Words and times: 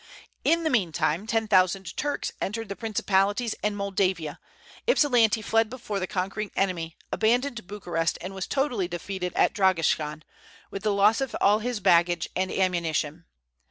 In 0.43 0.63
the 0.63 0.71
mean 0.71 0.91
time 0.91 1.27
ten 1.27 1.47
thousand 1.47 1.95
Turks 1.95 2.31
entered 2.41 2.69
the 2.69 2.75
Principalities 2.75 3.53
and 3.61 3.73
regained 3.75 3.77
Moldavia. 3.77 4.39
Ypsilanti 4.89 5.43
fled 5.43 5.69
before 5.69 5.99
the 5.99 6.07
conquering 6.07 6.49
enemy, 6.55 6.97
abandoned 7.11 7.67
Bucharest, 7.67 8.17
and 8.19 8.33
was 8.33 8.47
totally 8.47 8.87
defeated 8.87 9.31
at 9.35 9.53
Dragaschan, 9.53 10.23
with 10.71 10.81
the 10.81 10.89
loss 10.91 11.21
of 11.21 11.35
all 11.39 11.59
his 11.59 11.79
baggage 11.79 12.27
and 12.35 12.51
ammunition. 12.51 13.25